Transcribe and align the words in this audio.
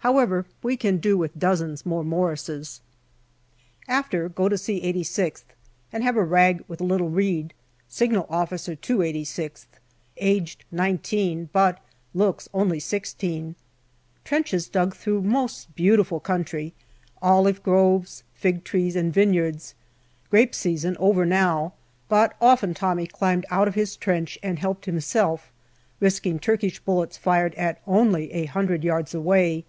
However, 0.00 0.46
we 0.62 0.76
can 0.76 0.98
do 0.98 1.18
with 1.18 1.36
dozens 1.36 1.84
more 1.84 2.04
Morrises. 2.04 2.80
After, 3.88 4.28
go 4.28 4.44
on 4.44 4.50
to 4.50 4.56
see 4.56 4.80
86th 4.80 5.42
and 5.92 6.04
have 6.04 6.14
a 6.16 6.22
rag 6.22 6.62
with 6.68 6.80
little 6.80 7.10
Reid, 7.10 7.52
Signal 7.88 8.24
Officer 8.30 8.76
to 8.76 8.98
86th, 8.98 9.66
aged 10.18 10.64
nineteen, 10.70 11.48
but 11.52 11.80
looks 12.14 12.48
only 12.54 12.78
sixteen. 12.78 13.56
Trenches 14.24 14.68
dug 14.68 14.94
through 14.94 15.22
most 15.22 15.74
beautiful 15.74 16.20
country 16.20 16.72
olive 17.20 17.60
groves, 17.64 18.22
fig 18.32 18.62
trees, 18.62 18.94
and 18.94 19.12
vineyards. 19.12 19.74
Grape 20.30 20.54
season 20.54 20.96
over 21.00 21.26
now, 21.26 21.72
but 22.08 22.36
often 22.40 22.74
Tommy 22.74 23.08
climbed 23.08 23.44
out 23.50 23.66
of 23.66 23.74
his 23.74 23.96
trench 23.96 24.38
and 24.40 24.60
helped 24.60 24.84
himself, 24.84 25.50
risking 25.98 26.38
Turkish 26.38 26.78
bullets 26.78 27.16
fired 27.16 27.56
at 27.56 27.82
only 27.88 28.30
a 28.32 28.44
hundred 28.44 28.84
yards 28.84 29.12
away. 29.12 29.64